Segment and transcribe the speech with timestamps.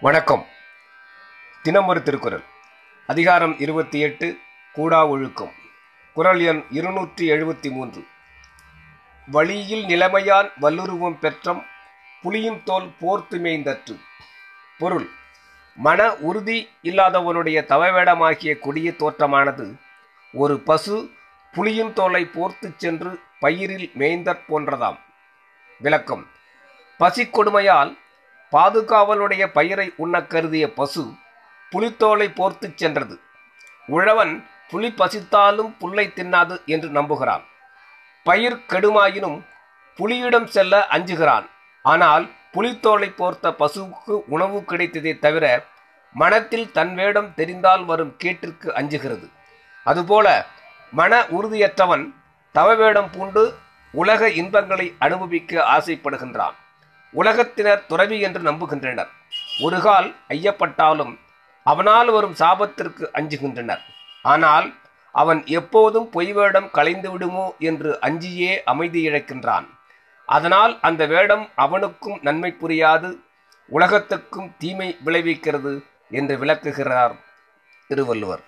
[0.00, 0.46] வணக்கம்.
[1.62, 2.42] தினமொரு திருக்குறள்.
[3.06, 4.38] அதிகாரம் இருபத்தி எட்டு
[4.72, 5.52] கூடா ஒழுக்கம்.
[6.14, 8.06] குரல் எண் இருநூற்றி எழுபத்தி மூன்று.
[9.26, 11.66] வழியில் நிலைமையான் வல்லுருவம் பெற்றம்
[12.22, 14.00] புலியின் தோல் போர்த்து மேய்ந்தற்று
[14.78, 15.08] பொருள்
[15.76, 19.74] மன உறுதி இல்லாதவனுடைய தவவேடமாகிய கொடிய தோற்றமானது
[20.32, 21.10] ஒரு பசு
[21.52, 24.98] புலியின் தோலை போர்த்துச் சென்று பயிரில் மேய்ந்தற் போன்றதாம்.
[25.78, 26.26] விளக்கம்
[26.98, 27.98] பசி கொடுமையால்
[28.52, 31.12] பாதுகாவலுடைய பயிரை உண்ணக் கருதிய பசு
[31.70, 33.20] புலித்தோலை போர்த்துச் சென்றது.
[33.86, 37.44] உழவன் புலி பசித்தாலும் புல்லை தின்னாது என்று நம்புகிறான்.
[38.24, 39.42] பயிர் கெடுமாயினும்
[39.96, 41.46] புலியிடம் செல்ல அஞ்சுகிறான்.
[41.82, 45.64] ஆனால் புலித்தோலை போர்த்த பசுவுக்கு உணவு கிடைத்ததே தவிர
[46.12, 49.30] மனத்தில் தன் வேடம் தெரிந்தால் வரும் கேட்டிற்கு அஞ்சுகிறது.
[49.84, 50.46] அதுபோல
[50.92, 52.14] மன உறுதியற்றவன்
[52.52, 53.54] தவவேடம் பூண்டு
[53.92, 56.54] உலக இன்பங்களை அனுபவிக்க ஆசைப்படுகின்றான்.
[57.14, 59.10] உலகத்தினர் துறவி என்று நம்புகின்றனர்.
[59.62, 61.14] ஒருகால் ஐயப்பட்டாலும்
[61.62, 63.82] அவனால் வரும் சாபத்திற்கு அஞ்சுகின்றனர்.
[64.22, 64.74] ஆனால்
[65.12, 69.66] அவன் எப்போதும் பொய் வேடம் களைந்து விடுமோ என்று அஞ்சியே அமைதி இழக்கின்றான்.
[70.24, 73.10] அதனால் அந்த வேடம் அவனுக்கும் நன்மை புரியாது
[73.68, 75.72] உலகத்துக்கும் தீமை விளைவிக்கிறது
[76.10, 77.14] என்று விளக்குகிறார்
[77.88, 78.42] திருவள்ளுவர்.